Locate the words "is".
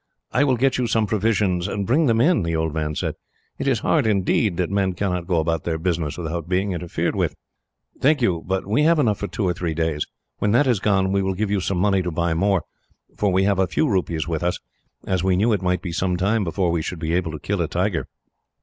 3.67-3.81, 10.65-10.79